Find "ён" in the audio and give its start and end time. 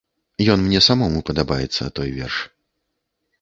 0.53-0.59